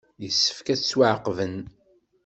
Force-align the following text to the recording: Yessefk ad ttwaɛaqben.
Yessefk 0.23 0.67
ad 0.73 0.79
ttwaɛaqben. 0.79 1.57